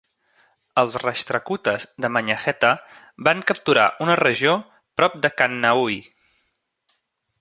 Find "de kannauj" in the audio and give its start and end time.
5.27-6.01